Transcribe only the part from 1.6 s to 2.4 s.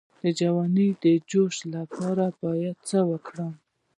لپاره